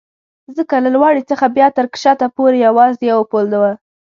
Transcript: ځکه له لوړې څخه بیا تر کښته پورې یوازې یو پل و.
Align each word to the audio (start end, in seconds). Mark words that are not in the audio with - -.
ځکه 0.57 0.75
له 0.83 0.89
لوړې 0.95 1.23
څخه 1.29 1.45
بیا 1.55 1.67
تر 1.77 1.85
کښته 1.93 2.27
پورې 2.35 2.57
یوازې 2.67 3.03
یو 3.11 3.21
پل 3.31 3.47
و. 3.57 3.63